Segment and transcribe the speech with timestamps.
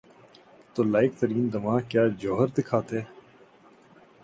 [0.73, 2.99] تو لائق ترین دماغ کیا جوہر دکھاتے؟